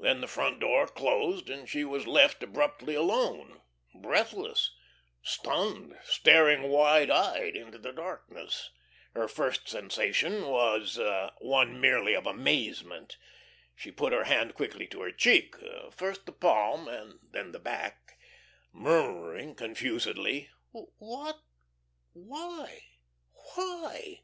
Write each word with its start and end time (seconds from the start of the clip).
Then 0.00 0.20
the 0.20 0.26
front 0.26 0.58
door 0.58 0.88
closed, 0.88 1.48
and 1.48 1.68
she 1.68 1.84
was 1.84 2.08
left 2.08 2.42
abruptly 2.42 2.96
alone, 2.96 3.60
breathless, 3.94 4.74
stunned, 5.22 5.96
staring 6.02 6.64
wide 6.70 7.08
eyed 7.08 7.54
into 7.54 7.78
the 7.78 7.92
darkness. 7.92 8.70
Her 9.14 9.28
first 9.28 9.68
sensation 9.68 10.48
was 10.48 10.98
one 11.38 11.80
merely 11.80 12.14
of 12.14 12.26
amazement. 12.26 13.16
She 13.76 13.92
put 13.92 14.12
her 14.12 14.24
hand 14.24 14.54
quickly 14.56 14.88
to 14.88 15.02
her 15.02 15.12
cheek, 15.12 15.54
first 15.92 16.26
the 16.26 16.32
palm 16.32 16.88
and 16.88 17.20
then 17.22 17.52
the 17.52 17.60
back, 17.60 18.18
murmuring 18.72 19.54
confusedly: 19.54 20.50
"What? 20.72 21.38
Why? 22.12 22.80
why?" 23.34 24.22